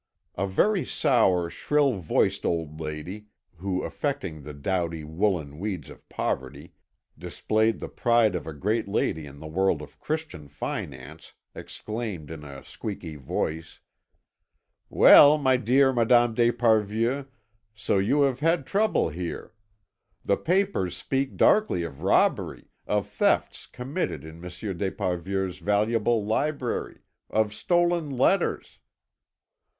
A 0.33 0.47
very 0.47 0.83
sour, 0.83 1.47
shrill 1.51 1.93
voiced 1.99 2.43
old 2.43 2.79
lady, 2.81 3.27
who, 3.57 3.83
affecting 3.83 4.41
the 4.41 4.53
dowdy, 4.55 5.03
woollen 5.03 5.59
weeds 5.59 5.91
of 5.91 6.09
poverty, 6.09 6.73
displayed 7.15 7.79
the 7.79 7.87
pride 7.87 8.33
of 8.33 8.47
a 8.47 8.53
great 8.55 8.87
lady 8.87 9.27
in 9.27 9.37
the 9.39 9.45
world 9.45 9.79
of 9.79 9.99
Christian 9.99 10.47
finance, 10.47 11.33
exclaimed 11.53 12.31
in 12.31 12.43
a 12.43 12.63
squeaky 12.65 13.15
voice: 13.15 13.79
"Well, 14.89 15.37
my 15.37 15.55
dear 15.55 15.93
Madame 15.93 16.33
d'Esparvieu, 16.33 17.27
so 17.75 17.99
you 17.99 18.21
have 18.23 18.39
had 18.39 18.65
trouble 18.65 19.09
here. 19.09 19.53
The 20.25 20.35
papers 20.37 20.97
speak 20.97 21.37
darkly 21.37 21.83
of 21.83 22.01
robbery, 22.01 22.71
of 22.87 23.07
thefts 23.07 23.67
committed 23.67 24.25
in 24.25 24.41
Monsieur 24.41 24.73
d'Esparvieu's 24.73 25.59
valuable 25.59 26.25
library, 26.25 27.01
of 27.29 27.53
stolen 27.53 28.09
letters...." 28.09 28.79